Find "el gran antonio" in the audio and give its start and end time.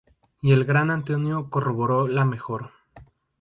0.51-1.51